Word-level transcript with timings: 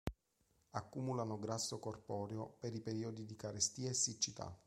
Accumulano 0.71 1.37
grasso 1.37 1.77
corporeo 1.77 2.55
per 2.57 2.73
i 2.73 2.79
periodi 2.81 3.23
di 3.23 3.35
carestia 3.35 3.91
e 3.91 3.93
siccità. 3.93 4.51